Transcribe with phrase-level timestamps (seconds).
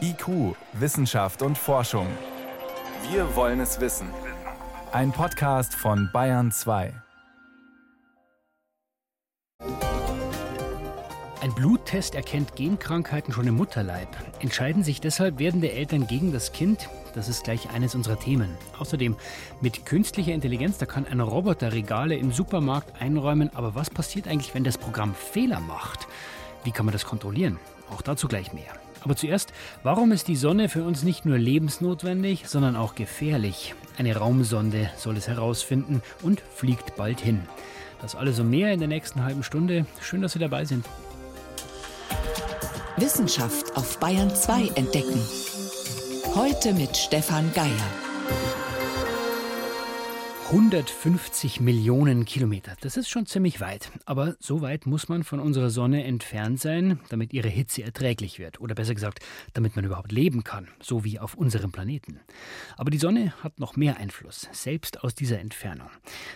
[0.00, 2.06] IQ, Wissenschaft und Forschung.
[3.10, 4.08] Wir wollen es wissen.
[4.92, 6.92] Ein Podcast von Bayern 2.
[11.42, 14.08] Ein Bluttest erkennt Genkrankheiten schon im Mutterleib.
[14.40, 16.88] Entscheiden sich deshalb werdende Eltern gegen das Kind?
[17.14, 18.56] Das ist gleich eines unserer Themen.
[18.78, 19.16] Außerdem,
[19.60, 23.50] mit künstlicher Intelligenz, da kann ein Roboter Regale im Supermarkt einräumen.
[23.54, 26.08] Aber was passiert eigentlich, wenn das Programm Fehler macht?
[26.64, 27.58] Wie kann man das kontrollieren?
[27.90, 28.74] Auch dazu gleich mehr.
[29.02, 33.74] Aber zuerst, warum ist die Sonne für uns nicht nur lebensnotwendig, sondern auch gefährlich?
[33.96, 37.42] Eine Raumsonde soll es herausfinden und fliegt bald hin.
[38.00, 39.86] Das alles und mehr in der nächsten halben Stunde.
[40.00, 40.86] Schön, dass Sie dabei sind.
[42.96, 45.20] Wissenschaft auf Bayern 2 entdecken.
[46.34, 48.59] Heute mit Stefan Geier.
[50.50, 52.74] 150 Millionen Kilometer.
[52.80, 53.92] Das ist schon ziemlich weit.
[54.04, 58.60] Aber so weit muss man von unserer Sonne entfernt sein, damit ihre Hitze erträglich wird.
[58.60, 59.20] Oder besser gesagt,
[59.52, 62.18] damit man überhaupt leben kann, so wie auf unserem Planeten.
[62.76, 65.88] Aber die Sonne hat noch mehr Einfluss, selbst aus dieser Entfernung.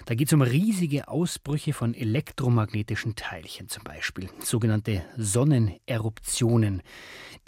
[0.07, 6.83] Da geht es um riesige Ausbrüche von elektromagnetischen Teilchen zum Beispiel, sogenannte Sonneneruptionen.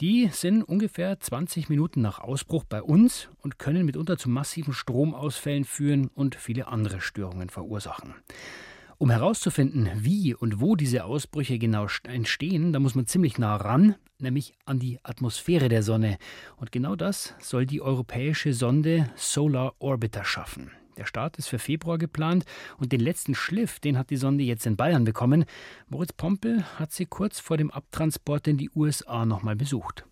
[0.01, 5.65] Die sind ungefähr 20 Minuten nach Ausbruch bei uns und können mitunter zu massiven Stromausfällen
[5.65, 8.15] führen und viele andere Störungen verursachen.
[8.99, 13.95] Um herauszufinden, wie und wo diese Ausbrüche genau entstehen, da muss man ziemlich nah ran,
[14.19, 16.17] nämlich an die Atmosphäre der Sonne.
[16.57, 20.71] Und genau das soll die europäische Sonde Solar Orbiter schaffen.
[20.97, 22.47] Der Start ist für Februar geplant
[22.79, 25.45] und den letzten Schliff, den hat die Sonde jetzt in Bayern bekommen.
[25.89, 30.07] Moritz Pompel hat sie kurz vor dem Abtransport in die USA nochmal besucht.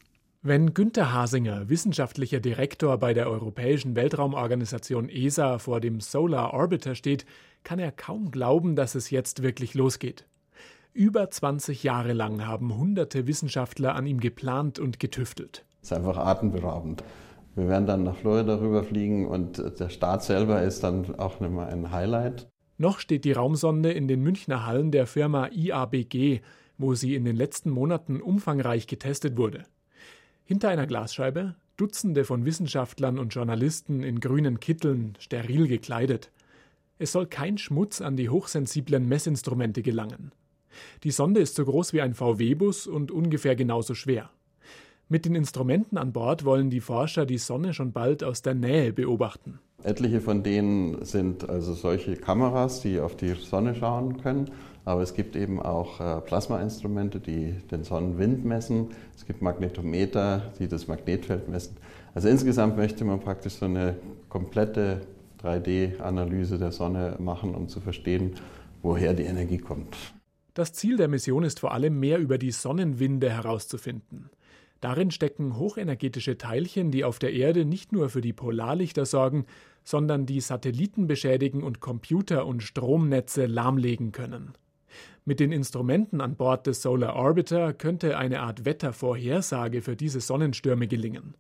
[0.47, 7.25] Wenn Günter Hasinger, wissenschaftlicher Direktor bei der Europäischen Weltraumorganisation ESA, vor dem Solar Orbiter steht,
[7.63, 10.27] kann er kaum glauben, dass es jetzt wirklich losgeht.
[10.93, 15.65] Über 20 Jahre lang haben hunderte Wissenschaftler an ihm geplant und getüftelt.
[15.81, 17.03] Es ist einfach atemberaubend.
[17.55, 21.69] Wir werden dann nach Florida rüberfliegen und der Start selber ist dann auch nicht mehr
[21.69, 22.51] ein Highlight.
[22.77, 26.43] Noch steht die Raumsonde in den Münchner Hallen der Firma IABG,
[26.77, 29.65] wo sie in den letzten Monaten umfangreich getestet wurde.
[30.47, 36.31] Hinter einer Glasscheibe Dutzende von Wissenschaftlern und Journalisten in grünen Kitteln, steril gekleidet.
[36.99, 40.31] Es soll kein Schmutz an die hochsensiblen Messinstrumente gelangen.
[41.03, 44.31] Die Sonde ist so groß wie ein VW-Bus und ungefähr genauso schwer.
[45.09, 48.93] Mit den Instrumenten an Bord wollen die Forscher die Sonne schon bald aus der Nähe
[48.93, 49.59] beobachten.
[49.83, 54.51] Etliche von denen sind also solche Kameras, die auf die Sonne schauen können.
[54.85, 58.89] Aber es gibt eben auch äh, Plasmainstrumente, die den Sonnenwind messen.
[59.17, 61.77] Es gibt Magnetometer, die das Magnetfeld messen.
[62.15, 63.97] Also insgesamt möchte man praktisch so eine
[64.29, 65.01] komplette
[65.43, 68.33] 3D-Analyse der Sonne machen, um zu verstehen,
[68.83, 69.97] woher die Energie kommt.
[70.53, 74.31] Das Ziel der Mission ist vor allem mehr über die Sonnenwinde herauszufinden.
[74.81, 79.47] Darin stecken hochenergetische Teilchen, die auf der Erde nicht nur für die Polarlichter sorgen,
[79.83, 84.53] sondern die Satelliten beschädigen und Computer und Stromnetze lahmlegen können.
[85.27, 90.87] Mit den Instrumenten an Bord des Solar Orbiter könnte eine Art Wettervorhersage für diese Sonnenstürme
[90.87, 91.35] gelingen.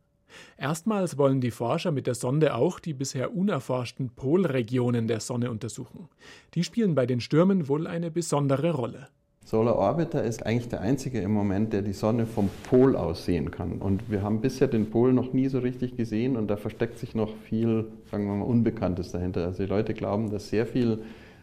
[0.57, 6.09] Erstmals wollen die Forscher mit der Sonde auch die bisher unerforschten Polregionen der Sonne untersuchen.
[6.55, 9.09] Die spielen bei den Stürmen wohl eine besondere Rolle.
[9.45, 13.51] Solar Orbiter ist eigentlich der einzige im Moment, der die Sonne vom Pol aus sehen
[13.51, 13.83] kann.
[13.83, 17.15] Und wir haben bisher den Pol noch nie so richtig gesehen und da versteckt sich
[17.15, 19.45] noch viel, sagen wir mal, Unbekanntes dahinter.
[19.45, 21.03] Also die Leute glauben, dass sehr viel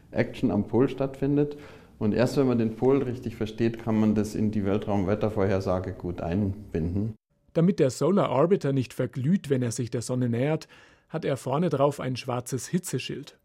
[0.10, 1.56] Action am Pol stattfindet.
[2.02, 6.20] Und erst wenn man den Pol richtig versteht, kann man das in die Weltraumwettervorhersage gut
[6.20, 7.14] einbinden.
[7.54, 10.68] Damit der Solar Orbiter nicht verglüht, wenn er sich der Sonne nähert,
[11.10, 13.38] hat er vorne drauf ein schwarzes Hitzeschild.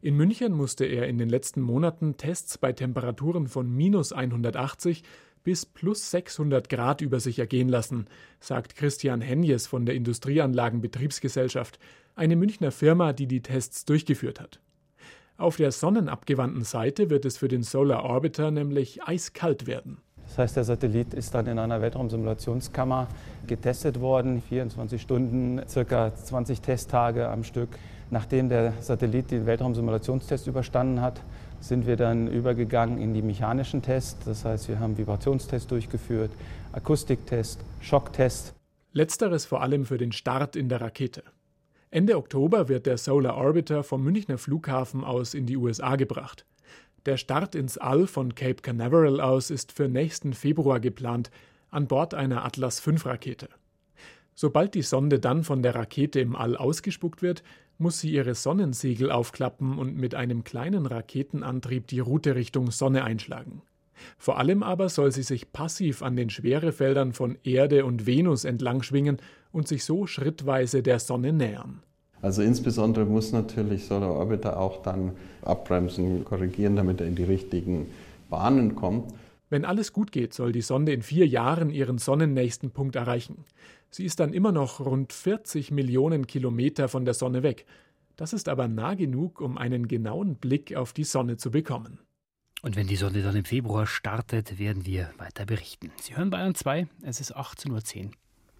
[0.00, 5.02] In München musste er in den letzten Monaten Tests bei Temperaturen von minus 180
[5.44, 8.06] bis plus 600 Grad über sich ergehen lassen,
[8.40, 11.78] sagt Christian Henjes von der Industrieanlagenbetriebsgesellschaft,
[12.14, 14.58] eine Münchner Firma, die die Tests durchgeführt hat.
[15.40, 19.96] Auf der sonnenabgewandten Seite wird es für den Solar Orbiter nämlich eiskalt werden.
[20.26, 23.08] Das heißt, der Satellit ist dann in einer Weltraumsimulationskammer
[23.46, 27.70] getestet worden, 24 Stunden, circa 20 Testtage am Stück.
[28.10, 31.22] Nachdem der Satellit den Weltraumsimulationstest überstanden hat,
[31.58, 34.22] sind wir dann übergegangen in die mechanischen Tests.
[34.26, 36.32] Das heißt, wir haben Vibrationstests durchgeführt,
[36.72, 38.52] Akustiktest, Schocktest.
[38.92, 41.22] Letzteres vor allem für den Start in der Rakete.
[41.92, 46.46] Ende Oktober wird der Solar Orbiter vom Münchner Flughafen aus in die USA gebracht.
[47.04, 51.32] Der Start ins All von Cape Canaveral aus ist für nächsten Februar geplant,
[51.68, 53.48] an Bord einer Atlas V Rakete.
[54.36, 57.42] Sobald die Sonde dann von der Rakete im All ausgespuckt wird,
[57.76, 63.62] muss sie ihre Sonnensegel aufklappen und mit einem kleinen Raketenantrieb die Route Richtung Sonne einschlagen.
[64.16, 68.82] Vor allem aber soll sie sich passiv an den Schwerefeldern von Erde und Venus entlang
[68.82, 69.18] schwingen
[69.52, 71.82] und sich so schrittweise der Sonne nähern.
[72.22, 75.12] Also insbesondere muss natürlich so der Orbiter auch dann
[75.42, 77.86] abbremsen, korrigieren, damit er in die richtigen
[78.28, 79.12] Bahnen kommt.
[79.48, 83.44] Wenn alles gut geht, soll die Sonde in vier Jahren ihren sonnennächsten Punkt erreichen.
[83.90, 87.66] Sie ist dann immer noch rund 40 Millionen Kilometer von der Sonne weg.
[88.16, 91.98] Das ist aber nah genug, um einen genauen Blick auf die Sonne zu bekommen.
[92.62, 95.90] Und wenn die Sonne dann im Februar startet, werden wir weiter berichten.
[96.00, 98.10] Sie hören Bayern 2, es ist 18.10 Uhr.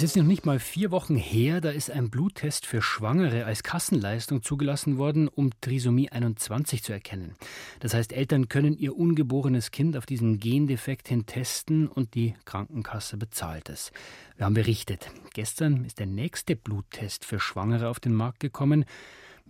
[0.00, 3.62] Es ist noch nicht mal vier Wochen her, da ist ein Bluttest für Schwangere als
[3.62, 7.36] Kassenleistung zugelassen worden, um Trisomie 21 zu erkennen.
[7.80, 13.18] Das heißt, Eltern können ihr ungeborenes Kind auf diesen Gendefekt hin testen und die Krankenkasse
[13.18, 13.92] bezahlt es.
[14.38, 18.86] Wir haben berichtet, gestern ist der nächste Bluttest für Schwangere auf den Markt gekommen.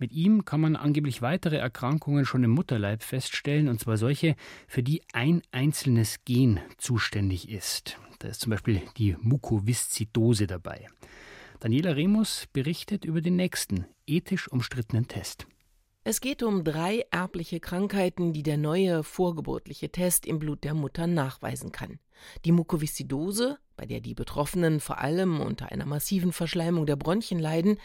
[0.01, 4.35] Mit ihm kann man angeblich weitere Erkrankungen schon im Mutterleib feststellen, und zwar solche,
[4.67, 7.99] für die ein einzelnes Gen zuständig ist.
[8.17, 10.87] Da ist zum Beispiel die Mukoviszidose dabei.
[11.59, 15.45] Daniela Remus berichtet über den nächsten ethisch umstrittenen Test.
[16.03, 21.05] Es geht um drei erbliche Krankheiten, die der neue vorgeburtliche Test im Blut der Mutter
[21.05, 21.99] nachweisen kann.
[22.43, 27.77] Die Mukoviszidose, bei der die Betroffenen vor allem unter einer massiven Verschleimung der Bronchien leiden,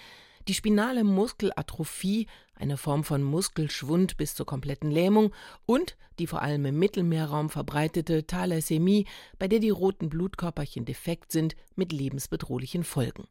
[0.48, 5.34] die spinale Muskelatrophie, eine Form von Muskelschwund bis zur kompletten Lähmung,
[5.66, 9.06] und die vor allem im Mittelmeerraum verbreitete Thalassämie,
[9.38, 13.26] bei der die roten Blutkörperchen defekt sind mit lebensbedrohlichen Folgen.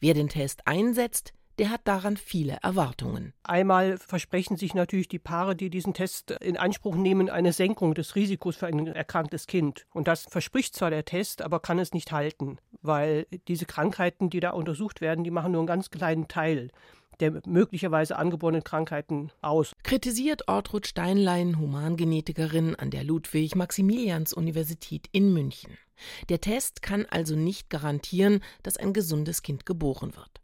[0.00, 3.34] Wer den Test einsetzt, der hat daran viele Erwartungen.
[3.42, 8.14] Einmal versprechen sich natürlich die Paare, die diesen Test in Anspruch nehmen, eine Senkung des
[8.14, 9.86] Risikos für ein erkranktes Kind.
[9.92, 14.40] Und das verspricht zwar der Test, aber kann es nicht halten, weil diese Krankheiten, die
[14.40, 16.70] da untersucht werden, die machen nur einen ganz kleinen Teil
[17.20, 19.72] der möglicherweise angeborenen Krankheiten aus.
[19.82, 25.76] Kritisiert Ortrud Steinlein, Humangenetikerin an der Ludwig-Maximilians-Universität in München.
[26.28, 30.39] Der Test kann also nicht garantieren, dass ein gesundes Kind geboren wird.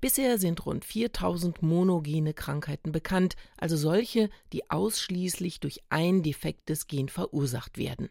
[0.00, 7.08] Bisher sind rund 4000 monogene Krankheiten bekannt, also solche, die ausschließlich durch ein defektes Gen
[7.08, 8.08] verursacht werden.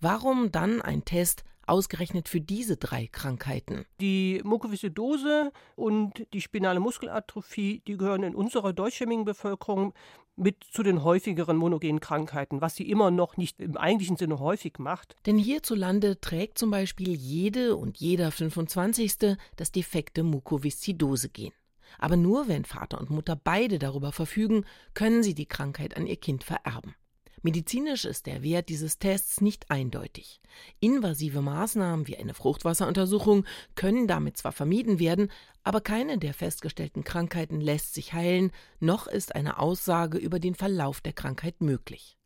[0.00, 3.84] Warum dann ein Test ausgerechnet für diese drei Krankheiten?
[4.00, 9.92] Die Mukoviszidose und die spinale Muskelatrophie, die gehören in unserer deutschstämmigen Bevölkerung
[10.38, 14.78] mit zu den häufigeren monogenen Krankheiten, was sie immer noch nicht im eigentlichen Sinne häufig
[14.78, 15.16] macht.
[15.26, 19.36] Denn hierzulande trägt zum Beispiel jede und jeder 25.
[19.56, 21.52] das defekte Mukoviszidose-Gen.
[21.98, 24.64] Aber nur wenn Vater und Mutter beide darüber verfügen,
[24.94, 26.94] können sie die Krankheit an ihr Kind vererben.
[27.42, 30.40] Medizinisch ist der Wert dieses Tests nicht eindeutig.
[30.80, 33.44] Invasive Maßnahmen wie eine Fruchtwasseruntersuchung
[33.74, 35.30] können damit zwar vermieden werden,
[35.62, 38.50] aber keine der festgestellten Krankheiten lässt sich heilen,
[38.80, 42.16] noch ist eine Aussage über den Verlauf der Krankheit möglich.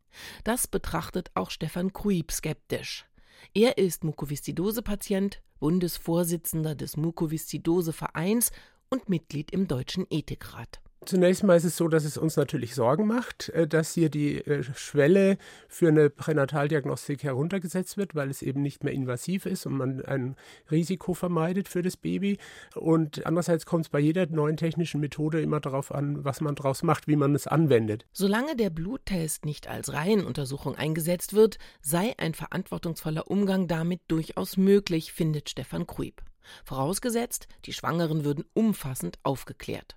[0.44, 3.06] Das betrachtet auch Stefan Kruib skeptisch.
[3.54, 8.52] Er ist Mukoviszidose-Patient, Bundesvorsitzender des Mukoviszidose-Vereins
[8.90, 10.81] und Mitglied im Deutschen Ethikrat.
[11.04, 14.38] Zunächst mal ist es so, dass es uns natürlich Sorgen macht, äh, dass hier die
[14.38, 15.36] äh, Schwelle
[15.68, 20.36] für eine Pränataldiagnostik heruntergesetzt wird, weil es eben nicht mehr invasiv ist und man ein
[20.70, 22.38] Risiko vermeidet für das Baby.
[22.76, 26.84] Und andererseits kommt es bei jeder neuen technischen Methode immer darauf an, was man daraus
[26.84, 28.06] macht, wie man es anwendet.
[28.12, 35.12] Solange der Bluttest nicht als Reihenuntersuchung eingesetzt wird, sei ein verantwortungsvoller Umgang damit durchaus möglich,
[35.12, 36.22] findet Stefan Kruib.
[36.64, 39.96] Vorausgesetzt, die Schwangeren würden umfassend aufgeklärt.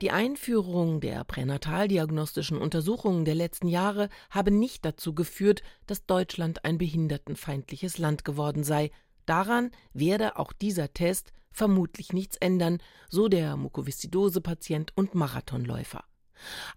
[0.00, 6.78] Die Einführung der pränataldiagnostischen Untersuchungen der letzten Jahre habe nicht dazu geführt, dass Deutschland ein
[6.78, 8.90] behindertenfeindliches Land geworden sei.
[9.26, 12.78] Daran werde auch dieser Test vermutlich nichts ändern,
[13.08, 16.04] so der Mukoviszidose-Patient und Marathonläufer.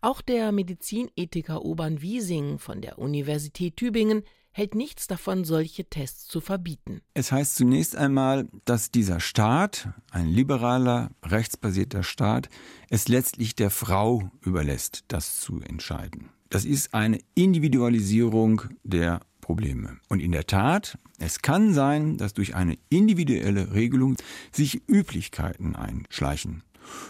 [0.02, 4.24] Auch der Medizinethiker Oban Wiesing von der Universität Tübingen
[4.58, 7.02] hält nichts davon, solche Tests zu verbieten.
[7.14, 12.50] Es heißt zunächst einmal, dass dieser Staat, ein liberaler, rechtsbasierter Staat,
[12.90, 16.30] es letztlich der Frau überlässt, das zu entscheiden.
[16.50, 20.00] Das ist eine Individualisierung der Probleme.
[20.10, 24.16] Und in der Tat, es kann sein, dass durch eine individuelle Regelung
[24.52, 26.64] sich Üblichkeiten einschleichen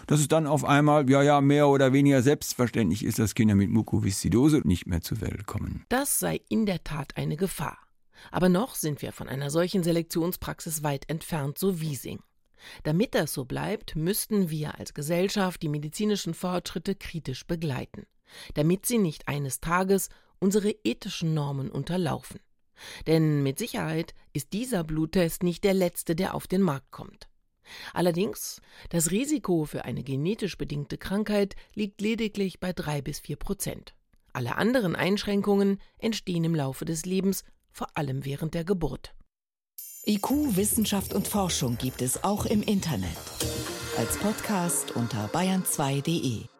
[0.06, 3.70] dass es dann auf einmal, ja, ja, mehr oder weniger selbstverständlich ist, dass Kinder mit
[3.70, 5.84] Mukoviszidose nicht mehr zur Welt kommen.
[5.88, 7.78] Das sei in der Tat eine Gefahr.
[8.30, 12.20] Aber noch sind wir von einer solchen Selektionspraxis weit entfernt, so Wiesing.
[12.82, 18.06] Damit das so bleibt, müssten wir als Gesellschaft die medizinischen Fortschritte kritisch begleiten,
[18.54, 20.08] damit sie nicht eines Tages
[20.40, 22.40] unsere ethischen Normen unterlaufen.
[23.06, 27.28] Denn mit Sicherheit ist dieser Bluttest nicht der letzte, der auf den Markt kommt.
[27.92, 28.60] Allerdings,
[28.90, 33.94] das Risiko für eine genetisch bedingte Krankheit liegt lediglich bei drei bis vier Prozent.
[34.32, 39.14] Alle anderen Einschränkungen entstehen im Laufe des Lebens, vor allem während der Geburt.
[40.06, 43.16] IQ, Wissenschaft und Forschung gibt es auch im Internet.
[43.96, 46.57] Als Podcast unter bayern2.de.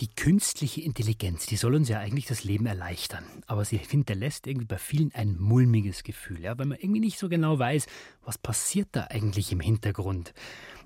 [0.00, 3.22] Die künstliche Intelligenz, die soll uns ja eigentlich das Leben erleichtern.
[3.46, 7.28] Aber sie hinterlässt irgendwie bei vielen ein mulmiges Gefühl, ja, weil man irgendwie nicht so
[7.28, 7.86] genau weiß,
[8.24, 10.32] was passiert da eigentlich im Hintergrund.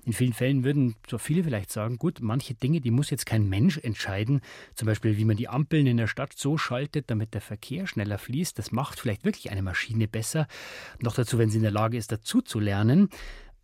[0.05, 3.47] In vielen Fällen würden so viele vielleicht sagen, gut, manche Dinge, die muss jetzt kein
[3.47, 4.41] Mensch entscheiden.
[4.75, 8.17] Zum Beispiel, wie man die Ampeln in der Stadt so schaltet, damit der Verkehr schneller
[8.17, 8.59] fließt.
[8.59, 10.45] Das macht vielleicht wirklich eine Maschine besser.
[10.99, 13.09] Noch dazu, wenn sie in der Lage ist, dazu zu lernen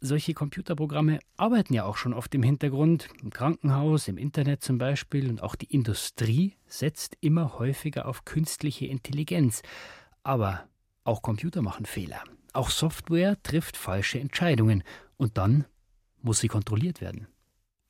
[0.01, 5.29] solche Computerprogramme arbeiten ja auch schon oft im Hintergrund, im Krankenhaus, im Internet zum Beispiel.
[5.29, 9.62] Und auch die Industrie setzt immer häufiger auf künstliche Intelligenz.
[10.24, 10.67] Aber
[11.03, 12.24] auch Computer machen Fehler.
[12.53, 14.84] Auch Software trifft falsche Entscheidungen.
[15.17, 15.65] Und dann
[16.22, 17.27] muss sie kontrolliert werden.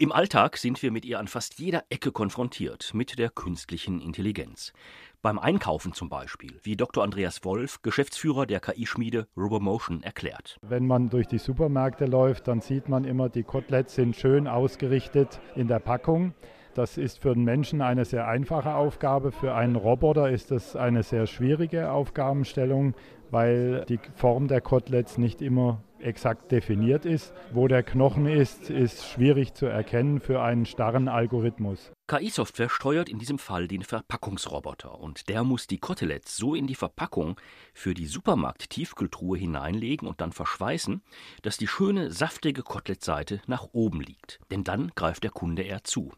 [0.01, 4.73] Im Alltag sind wir mit ihr an fast jeder Ecke konfrontiert, mit der künstlichen Intelligenz.
[5.21, 7.03] Beim Einkaufen zum Beispiel, wie Dr.
[7.03, 10.57] Andreas Wolf, Geschäftsführer der KI-Schmiede Robomotion, erklärt.
[10.63, 15.39] Wenn man durch die Supermärkte läuft, dann sieht man immer, die Koteletts sind schön ausgerichtet
[15.55, 16.33] in der Packung.
[16.73, 19.31] Das ist für den Menschen eine sehr einfache Aufgabe.
[19.31, 22.95] Für einen Roboter ist das eine sehr schwierige Aufgabenstellung,
[23.31, 27.33] weil die Form der Koteletts nicht immer exakt definiert ist.
[27.51, 31.91] Wo der Knochen ist, ist schwierig zu erkennen für einen starren Algorithmus.
[32.07, 36.75] KI-Software steuert in diesem Fall den Verpackungsroboter und der muss die Koteletts so in die
[36.75, 37.39] Verpackung
[37.73, 41.01] für die Supermarkt-Tiefkühltruhe hineinlegen und dann verschweißen,
[41.41, 44.39] dass die schöne, saftige Kotelettseite nach oben liegt.
[44.51, 46.11] Denn dann greift der Kunde eher zu.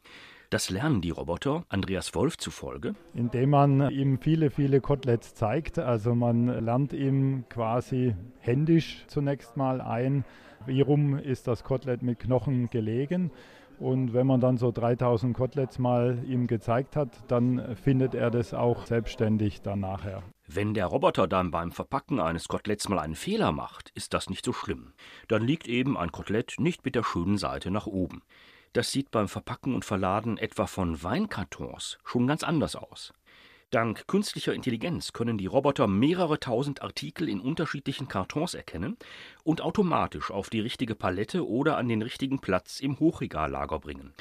[0.53, 2.93] Das lernen die Roboter, Andreas Wolf zufolge.
[3.15, 5.79] Indem man ihm viele, viele Koteletts zeigt.
[5.79, 10.25] Also man lernt ihm quasi händisch zunächst mal ein,
[10.67, 13.31] wie rum ist das Kotelett mit Knochen gelegen.
[13.79, 18.53] Und wenn man dann so 3000 Koteletts mal ihm gezeigt hat, dann findet er das
[18.53, 20.22] auch selbstständig dann nachher.
[20.45, 24.45] Wenn der Roboter dann beim Verpacken eines Koteletts mal einen Fehler macht, ist das nicht
[24.45, 24.93] so schlimm.
[25.27, 28.22] Dann liegt eben ein Kotelett nicht mit der schönen Seite nach oben.
[28.74, 33.13] Das sieht beim Verpacken und Verladen etwa von Weinkartons schon ganz anders aus.
[33.70, 38.98] Dank künstlicher Intelligenz können die Roboter mehrere tausend Artikel in unterschiedlichen Kartons erkennen
[39.44, 44.13] und automatisch auf die richtige Palette oder an den richtigen Platz im Hochregallager bringen.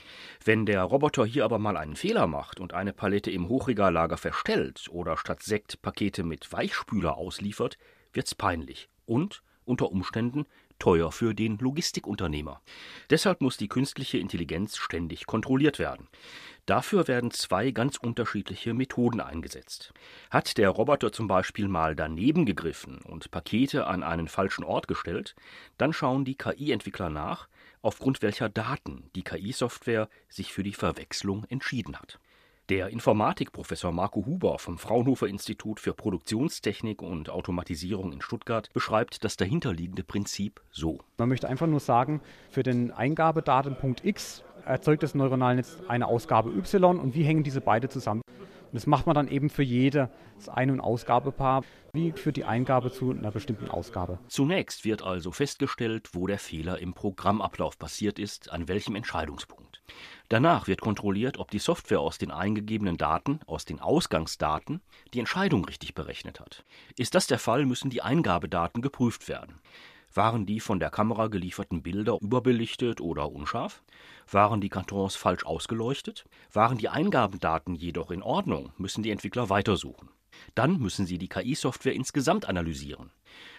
[0.44, 4.88] Wenn der Roboter hier aber mal einen Fehler macht und eine Palette im Hochregallager verstellt
[4.90, 7.76] oder statt Sekt Pakete mit Weichspüler ausliefert,
[8.12, 10.46] wird's peinlich und unter Umständen
[10.82, 12.60] teuer für den Logistikunternehmer.
[13.08, 16.08] Deshalb muss die künstliche Intelligenz ständig kontrolliert werden.
[16.66, 19.92] Dafür werden zwei ganz unterschiedliche Methoden eingesetzt.
[20.28, 25.36] Hat der Roboter zum Beispiel mal daneben gegriffen und Pakete an einen falschen Ort gestellt,
[25.78, 27.46] dann schauen die KI-Entwickler nach,
[27.80, 32.18] aufgrund welcher Daten die KI-Software sich für die Verwechslung entschieden hat.
[32.68, 39.36] Der Informatikprofessor Marco Huber vom Fraunhofer Institut für Produktionstechnik und Automatisierung in Stuttgart beschreibt das
[39.36, 41.00] dahinterliegende Prinzip so.
[41.18, 46.50] Man möchte einfach nur sagen, für den Eingabedatenpunkt X erzeugt das neuronale Netz eine Ausgabe
[46.50, 48.22] Y und wie hängen diese beide zusammen?
[48.28, 50.08] Und das macht man dann eben für jedes
[50.46, 54.18] Ein- und Ausgabepaar, wie für die Eingabe zu einer bestimmten Ausgabe.
[54.28, 59.82] Zunächst wird also festgestellt, wo der Fehler im Programmablauf passiert ist, an welchem Entscheidungspunkt.
[60.32, 64.80] Danach wird kontrolliert, ob die Software aus den eingegebenen Daten, aus den Ausgangsdaten,
[65.12, 66.64] die Entscheidung richtig berechnet hat.
[66.96, 69.60] Ist das der Fall, müssen die Eingabedaten geprüft werden.
[70.14, 73.82] Waren die von der Kamera gelieferten Bilder überbelichtet oder unscharf?
[74.30, 76.24] Waren die Kartons falsch ausgeleuchtet?
[76.50, 80.08] Waren die Eingabendaten jedoch in Ordnung, müssen die Entwickler weitersuchen.
[80.54, 83.10] Dann müssen sie die KI-Software insgesamt analysieren.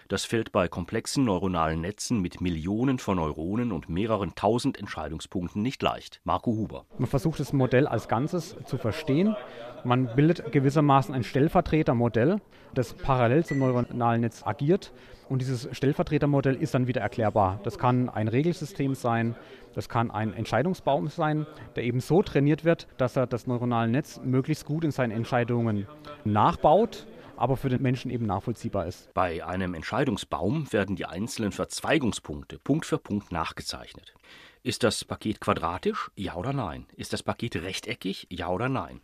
[0.08, 5.82] Das fällt bei komplexen neuronalen Netzen mit Millionen von Neuronen und mehreren tausend Entscheidungspunkten nicht
[5.82, 6.20] leicht.
[6.24, 6.84] Marco Huber.
[6.98, 9.34] Man versucht das Modell als Ganzes zu verstehen.
[9.82, 12.40] Man bildet gewissermaßen ein Stellvertretermodell,
[12.74, 14.92] das parallel zum neuronalen Netz agiert.
[15.28, 17.60] Und dieses Stellvertretermodell ist dann wieder erklärbar.
[17.62, 19.34] Das kann ein Regelsystem sein,
[19.74, 24.20] das kann ein Entscheidungsbaum sein, der eben so trainiert wird, dass er das neuronale Netz
[24.22, 25.86] möglichst gut in seinen Entscheidungen
[26.24, 29.12] nachbaut aber für den Menschen eben nachvollziehbar ist.
[29.14, 34.14] Bei einem Entscheidungsbaum werden die einzelnen Verzweigungspunkte Punkt für Punkt nachgezeichnet.
[34.62, 36.10] Ist das Paket quadratisch?
[36.16, 36.86] Ja oder nein?
[36.96, 38.26] Ist das Paket rechteckig?
[38.30, 39.00] Ja oder nein?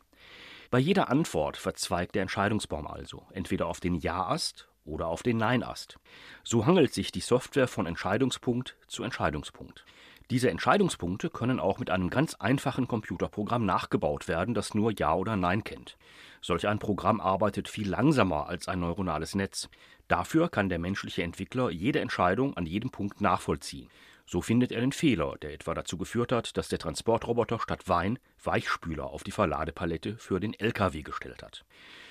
[0.71, 5.99] Bei jeder Antwort verzweigt der Entscheidungsbaum also, entweder auf den Ja-Ast oder auf den Nein-Ast.
[6.45, 9.85] So hangelt sich die Software von Entscheidungspunkt zu Entscheidungspunkt.
[10.31, 15.35] Diese Entscheidungspunkte können auch mit einem ganz einfachen Computerprogramm nachgebaut werden, das nur Ja oder
[15.35, 15.97] Nein kennt.
[16.41, 19.69] Solch ein Programm arbeitet viel langsamer als ein neuronales Netz.
[20.07, 23.89] Dafür kann der menschliche Entwickler jede Entscheidung an jedem Punkt nachvollziehen.
[24.33, 28.21] So findet er den Fehler, der etwa dazu geführt hat, dass der Transportroboter statt Wein
[28.45, 31.65] Weichspüler auf die Verladepalette für den LKW gestellt hat.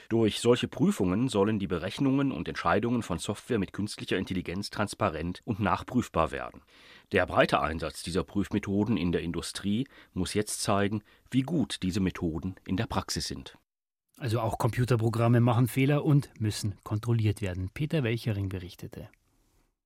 [0.09, 5.61] Durch solche Prüfungen sollen die Berechnungen und Entscheidungen von Software mit künstlicher Intelligenz transparent und
[5.61, 6.61] nachprüfbar werden.
[7.13, 12.55] Der breite Einsatz dieser Prüfmethoden in der Industrie muss jetzt zeigen, wie gut diese Methoden
[12.67, 13.57] in der Praxis sind.
[14.17, 17.69] Also auch Computerprogramme machen Fehler und müssen kontrolliert werden.
[17.73, 19.07] Peter Welchering berichtete.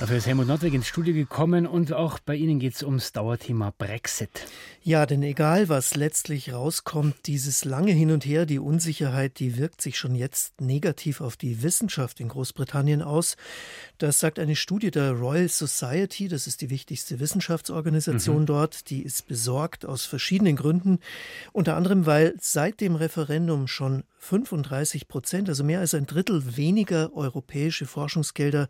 [0.00, 3.74] Dafür ist Helmut Nordwig ins Studio gekommen und auch bei Ihnen geht es ums Dauerthema
[3.76, 4.30] Brexit.
[4.82, 9.82] Ja, denn egal, was letztlich rauskommt, dieses lange Hin und Her, die Unsicherheit, die wirkt
[9.82, 13.36] sich schon jetzt negativ auf die Wissenschaft in Großbritannien aus.
[13.98, 18.46] Das sagt eine Studie der Royal Society, das ist die wichtigste Wissenschaftsorganisation mhm.
[18.46, 21.00] dort, die ist besorgt aus verschiedenen Gründen.
[21.52, 27.12] Unter anderem, weil seit dem Referendum schon 35 Prozent, also mehr als ein Drittel weniger
[27.14, 28.68] europäische Forschungsgelder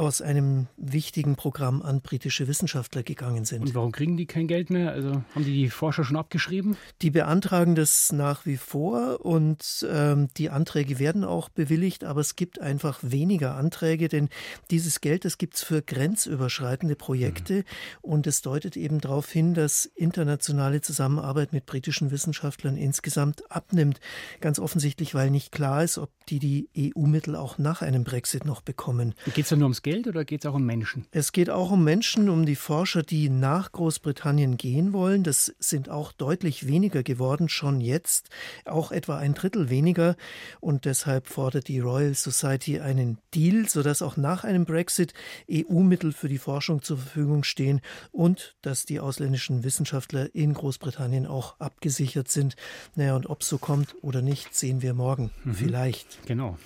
[0.00, 3.60] aus einem wichtigen Programm an britische Wissenschaftler gegangen sind.
[3.60, 4.92] Und warum kriegen die kein Geld mehr?
[4.92, 6.78] Also haben die die Forscher schon abgeschrieben?
[7.02, 12.34] Die beantragen das nach wie vor und ähm, die Anträge werden auch bewilligt, aber es
[12.34, 14.30] gibt einfach weniger Anträge, denn
[14.70, 17.64] dieses Geld, das gibt es für grenzüberschreitende Projekte mhm.
[18.00, 24.00] und es deutet eben darauf hin, dass internationale Zusammenarbeit mit britischen Wissenschaftlern insgesamt abnimmt.
[24.40, 28.62] Ganz offensichtlich, weil nicht klar ist, ob die die EU-Mittel auch nach einem Brexit noch
[28.62, 29.14] bekommen.
[29.34, 30.06] Geht es ja nur ums Geld?
[30.06, 31.06] Oder geht es auch um Menschen?
[31.10, 35.22] Es geht auch um Menschen, um die Forscher, die nach Großbritannien gehen wollen.
[35.22, 38.30] Das sind auch deutlich weniger geworden, schon jetzt,
[38.64, 40.16] auch etwa ein Drittel weniger.
[40.60, 45.12] Und deshalb fordert die Royal Society einen Deal, sodass auch nach einem Brexit
[45.50, 47.82] EU-Mittel für die Forschung zur Verfügung stehen
[48.12, 52.56] und dass die ausländischen Wissenschaftler in Großbritannien auch abgesichert sind.
[52.94, 55.30] Naja, und ob es so kommt oder nicht, sehen wir morgen.
[55.44, 55.54] Mhm.
[55.54, 56.26] Vielleicht.
[56.26, 56.56] Genau.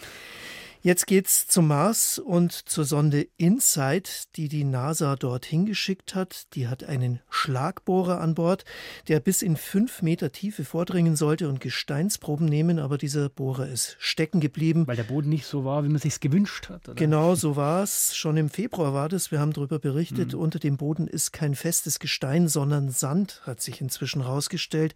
[0.87, 6.53] Jetzt geht's zum Mars und zur Sonde InSight, die die NASA dort hingeschickt hat.
[6.53, 8.66] Die hat einen Schlagbohrer an Bord,
[9.09, 13.97] der bis in fünf Meter Tiefe vordringen sollte und Gesteinsproben nehmen, aber dieser Bohrer ist
[13.99, 14.87] stecken geblieben.
[14.87, 16.87] Weil der Boden nicht so war, wie man sich's gewünscht hat.
[16.87, 16.97] Oder?
[16.97, 18.14] Genau, so war es.
[18.14, 19.31] Schon im Februar war das.
[19.31, 20.35] Wir haben darüber berichtet.
[20.35, 20.38] Mhm.
[20.38, 24.94] Unter dem Boden ist kein festes Gestein, sondern Sand, hat sich inzwischen rausgestellt.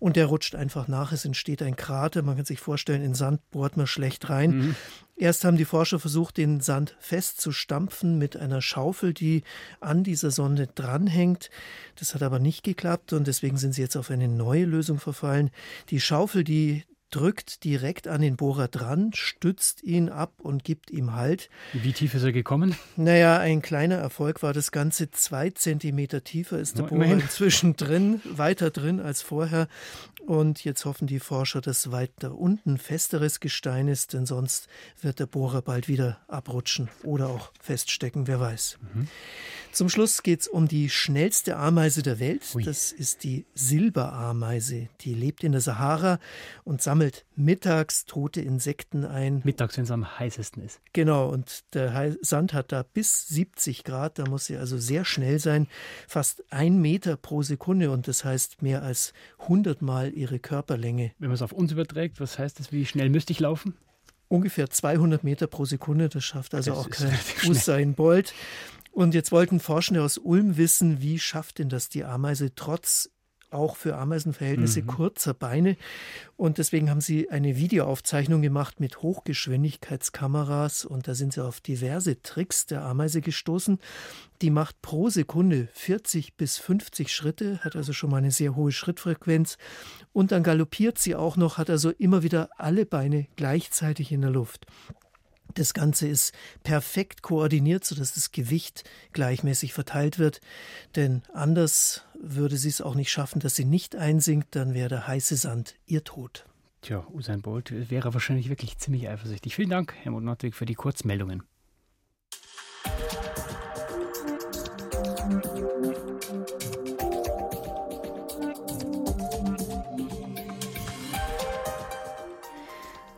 [0.00, 1.12] Und der rutscht einfach nach.
[1.12, 2.20] Es entsteht ein Krater.
[2.20, 4.50] Man kann sich vorstellen, in Sand bohrt man schlecht rein.
[4.50, 4.76] Mhm.
[5.20, 9.42] Erst haben die Forscher versucht, den Sand festzustampfen mit einer Schaufel, die
[9.78, 11.50] an dieser Sonde dranhängt.
[11.96, 15.50] Das hat aber nicht geklappt und deswegen sind sie jetzt auf eine neue Lösung verfallen.
[15.90, 21.14] Die Schaufel, die drückt direkt an den Bohrer dran, stützt ihn ab und gibt ihm
[21.14, 21.50] Halt.
[21.72, 22.76] Wie tief ist er gekommen?
[22.96, 25.10] Naja, ein kleiner Erfolg war das Ganze.
[25.10, 29.68] Zwei Zentimeter tiefer ist der Bohrer inzwischen drin, weiter drin als vorher.
[30.26, 34.68] Und jetzt hoffen die Forscher, dass weiter unten festeres Gestein ist, denn sonst
[35.00, 38.78] wird der Bohrer bald wieder abrutschen oder auch feststecken, wer weiß.
[38.94, 39.08] Mhm.
[39.72, 42.42] Zum Schluss geht es um die schnellste Ameise der Welt.
[42.54, 42.64] Ui.
[42.64, 44.88] Das ist die Silberameise.
[45.02, 46.18] Die lebt in der Sahara
[46.64, 46.99] und sammelt
[47.36, 49.42] mittags tote Insekten ein.
[49.44, 50.80] Mittags, wenn es am heißesten ist.
[50.92, 54.18] Genau, und der Sand hat da bis 70 Grad.
[54.18, 55.68] Da muss sie also sehr schnell sein.
[56.08, 61.12] Fast ein Meter pro Sekunde und das heißt mehr als 100 Mal ihre Körperlänge.
[61.18, 62.72] Wenn man es auf uns überträgt, was heißt das?
[62.72, 63.74] Wie schnell müsste ich laufen?
[64.28, 66.08] Ungefähr 200 Meter pro Sekunde.
[66.08, 68.32] Das schafft also das auch kein Usain Bolt.
[68.92, 73.10] Und jetzt wollten Forschende aus Ulm wissen, wie schafft denn das die Ameise trotz
[73.50, 74.86] auch für Ameisenverhältnisse mhm.
[74.86, 75.76] kurzer Beine.
[76.36, 82.22] Und deswegen haben sie eine Videoaufzeichnung gemacht mit Hochgeschwindigkeitskameras und da sind sie auf diverse
[82.22, 83.78] Tricks der Ameise gestoßen.
[84.42, 88.72] Die macht pro Sekunde 40 bis 50 Schritte, hat also schon mal eine sehr hohe
[88.72, 89.58] Schrittfrequenz.
[90.12, 94.30] Und dann galoppiert sie auch noch, hat also immer wieder alle Beine gleichzeitig in der
[94.30, 94.66] Luft.
[95.54, 96.32] Das Ganze ist
[96.62, 100.40] perfekt koordiniert, sodass das Gewicht gleichmäßig verteilt wird.
[100.96, 105.06] Denn anders würde sie es auch nicht schaffen, dass sie nicht einsinkt, dann wäre der
[105.06, 106.44] heiße Sand ihr Tod.
[106.82, 109.54] Tja, Usain Bolt wäre wahrscheinlich wirklich ziemlich eifersüchtig.
[109.54, 111.42] Vielen Dank, Helmut Nordwig, für die Kurzmeldungen.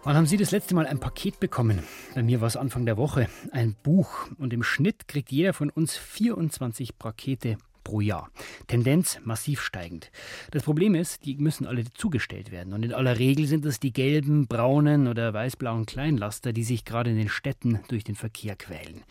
[0.04, 1.84] Wann haben Sie das letzte Mal ein Paket bekommen?
[2.16, 3.28] Bei mir war es Anfang der Woche.
[3.52, 4.26] Ein Buch.
[4.36, 8.28] Und im Schnitt kriegt jeder von uns 24 Pakete pro Jahr.
[8.66, 10.10] Tendenz massiv steigend.
[10.50, 12.72] Das Problem ist, die müssen alle zugestellt werden.
[12.72, 17.10] Und in aller Regel sind es die gelben, braunen oder weißblauen Kleinlaster, die sich gerade
[17.10, 19.04] in den Städten durch den Verkehr quälen.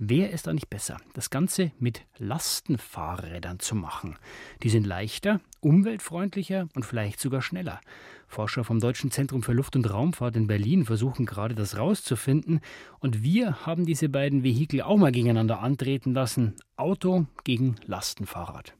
[0.00, 4.16] Wer ist da nicht besser, das Ganze mit Lastenfahrrädern zu machen?
[4.62, 7.80] Die sind leichter, umweltfreundlicher und vielleicht sogar schneller.
[8.28, 12.60] Forscher vom Deutschen Zentrum für Luft- und Raumfahrt in Berlin versuchen gerade das rauszufinden.
[13.00, 16.54] Und wir haben diese beiden Vehikel auch mal gegeneinander antreten lassen.
[16.76, 18.74] Auto gegen Lastenfahrrad.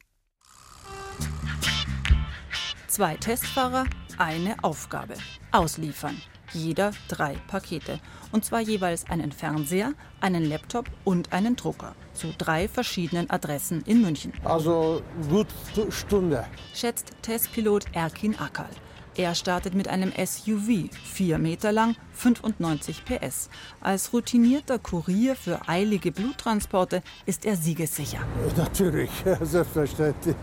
[2.87, 3.83] Zwei Testfahrer,
[4.17, 5.15] eine Aufgabe.
[5.51, 6.15] Ausliefern.
[6.53, 7.99] Jeder drei Pakete.
[8.31, 11.95] Und zwar jeweils einen Fernseher, einen Laptop und einen Drucker.
[12.13, 14.33] Zu drei verschiedenen Adressen in München.
[14.43, 15.47] Also gut
[15.89, 16.45] Stunde.
[16.73, 18.69] Schätzt Testpilot Erkin Akal.
[19.15, 23.49] Er startet mit einem SUV, 4 Meter lang, 95 PS.
[23.81, 28.19] Als routinierter Kurier für eilige Bluttransporte ist er siegessicher.
[28.55, 29.09] Natürlich,
[29.41, 30.35] selbstverständlich.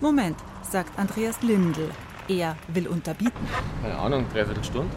[0.00, 1.90] Moment, sagt Andreas Lindl.
[2.28, 3.48] Er will unterbieten.
[3.82, 4.94] Keine Ahnung, dreiviertel Stunde.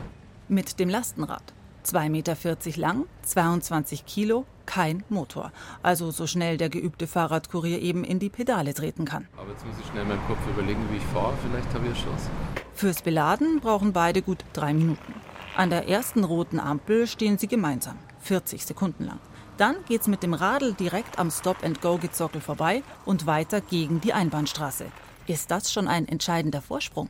[0.51, 1.53] Mit dem Lastenrad.
[1.85, 2.35] 2,40 Meter
[2.75, 5.53] lang, 22 Kilo, kein Motor.
[5.81, 9.29] Also so schnell der geübte Fahrradkurier eben in die Pedale treten kann.
[9.37, 11.33] Aber jetzt muss ich schnell meinen Kopf überlegen, wie ich fahre.
[11.41, 12.29] Vielleicht habe ich eine Chance.
[12.73, 15.13] Fürs Beladen brauchen beide gut drei Minuten.
[15.55, 19.19] An der ersten roten Ampel stehen sie gemeinsam, 40 Sekunden lang.
[19.55, 24.87] Dann geht's mit dem Radl direkt am Stop-and-Go-Gezockel vorbei und weiter gegen die Einbahnstraße.
[25.27, 27.09] Ist das schon ein entscheidender Vorsprung?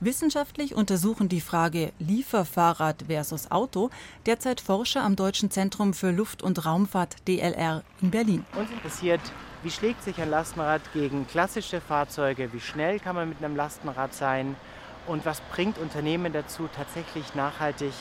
[0.00, 3.90] Wissenschaftlich untersuchen die Frage Lieferfahrrad versus Auto
[4.26, 8.44] derzeit Forscher am Deutschen Zentrum für Luft- und Raumfahrt DLR in Berlin.
[8.56, 9.20] Uns interessiert,
[9.62, 14.12] wie schlägt sich ein Lastenrad gegen klassische Fahrzeuge, wie schnell kann man mit einem Lastenrad
[14.14, 14.56] sein
[15.06, 17.92] und was bringt Unternehmen dazu, tatsächlich nachhaltig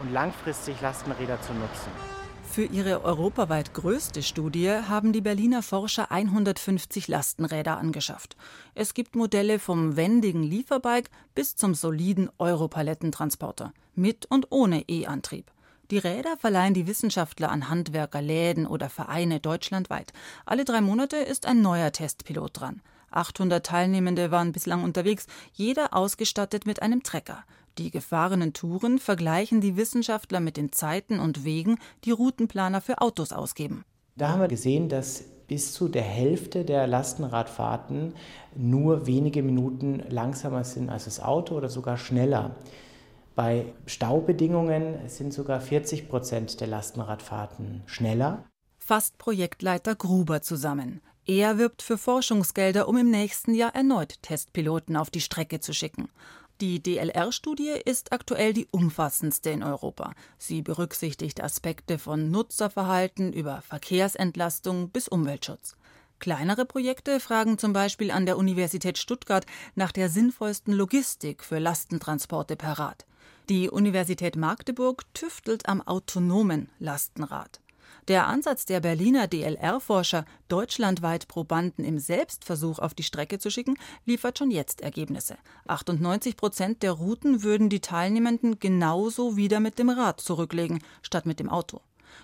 [0.00, 2.17] und langfristig Lastenräder zu nutzen.
[2.58, 8.36] Für ihre europaweit größte Studie haben die Berliner Forscher 150 Lastenräder angeschafft.
[8.74, 15.52] Es gibt Modelle vom wendigen Lieferbike bis zum soliden Europalettentransporter mit und ohne E-Antrieb.
[15.92, 20.12] Die Räder verleihen die Wissenschaftler an Handwerker, Läden oder Vereine deutschlandweit.
[20.44, 22.82] Alle drei Monate ist ein neuer Testpilot dran.
[23.12, 27.44] 800 Teilnehmende waren bislang unterwegs, jeder ausgestattet mit einem Trecker.
[27.76, 33.32] Die gefahrenen Touren vergleichen die Wissenschaftler mit den Zeiten und Wegen, die Routenplaner für Autos
[33.32, 33.84] ausgeben.
[34.16, 38.14] Da haben wir gesehen, dass bis zu der Hälfte der Lastenradfahrten
[38.54, 42.56] nur wenige Minuten langsamer sind als das Auto oder sogar schneller.
[43.34, 48.44] Bei Staubedingungen sind sogar 40 Prozent der Lastenradfahrten schneller.
[48.78, 51.00] Fasst Projektleiter Gruber zusammen.
[51.24, 56.08] Er wirbt für Forschungsgelder, um im nächsten Jahr erneut Testpiloten auf die Strecke zu schicken.
[56.60, 60.14] Die DLR-Studie ist aktuell die umfassendste in Europa.
[60.38, 65.76] Sie berücksichtigt Aspekte von Nutzerverhalten über Verkehrsentlastung bis Umweltschutz.
[66.18, 72.56] Kleinere Projekte fragen zum Beispiel an der Universität Stuttgart nach der sinnvollsten Logistik für Lastentransporte
[72.56, 73.06] per Rad.
[73.48, 77.60] Die Universität Magdeburg tüftelt am autonomen Lastenrad.
[78.08, 84.38] Der Ansatz der Berliner DLR-Forscher, deutschlandweit Probanden im Selbstversuch auf die Strecke zu schicken, liefert
[84.38, 85.36] schon jetzt Ergebnisse.
[85.66, 91.40] 98 Prozent der Routen würden die Teilnehmenden genauso wieder mit dem Rad zurücklegen, statt mit
[91.40, 91.80] dem Auto.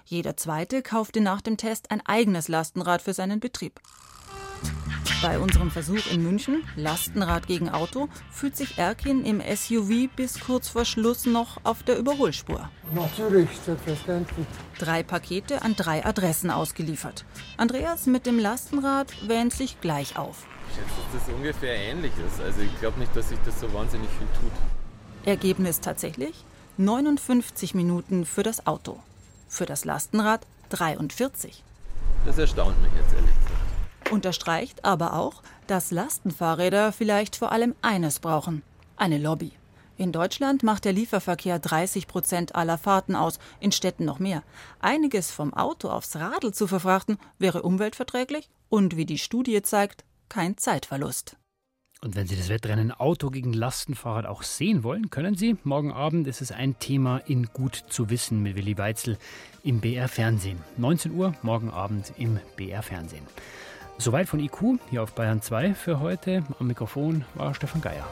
[0.06, 3.80] Jeder zweite kaufte nach dem Test ein eigenes Lastenrad für seinen Betrieb.
[5.22, 10.68] Bei unserem Versuch in München, Lastenrad gegen Auto, fühlt sich Erkin im SUV bis kurz
[10.68, 12.68] vor Schluss noch auf der Überholspur.
[12.92, 14.46] Natürlich, selbstverständlich.
[14.78, 17.24] Drei Pakete an drei Adressen ausgeliefert.
[17.56, 20.46] Andreas mit dem Lastenrad wähnt sich gleich auf.
[20.68, 22.40] Ich schätze, dass das ungefähr ähnlich ist.
[22.42, 24.52] Also ich glaube nicht, dass sich das so wahnsinnig viel tut.
[25.24, 26.44] Ergebnis tatsächlich
[26.76, 29.00] 59 Minuten für das Auto.
[29.48, 31.62] Für das Lastenrad 43.
[32.26, 33.53] Das erstaunt mich jetzt ehrlich gesagt.
[34.10, 38.62] Unterstreicht aber auch, dass Lastenfahrräder vielleicht vor allem eines brauchen:
[38.96, 39.52] eine Lobby.
[39.96, 44.42] In Deutschland macht der Lieferverkehr 30 Prozent aller Fahrten aus, in Städten noch mehr.
[44.80, 50.56] Einiges vom Auto aufs Radl zu verfrachten, wäre umweltverträglich und, wie die Studie zeigt, kein
[50.56, 51.36] Zeitverlust.
[52.00, 55.56] Und wenn Sie das Wettrennen Auto gegen Lastenfahrrad auch sehen wollen, können Sie.
[55.62, 59.16] Morgen Abend ist es ein Thema in Gut zu wissen mit Willi Weitzel
[59.62, 60.58] im BR Fernsehen.
[60.76, 63.26] 19 Uhr morgen Abend im BR Fernsehen.
[63.98, 66.42] Soweit von IQ hier auf Bayern 2 für heute.
[66.58, 68.06] Am Mikrofon war Stefan Geier.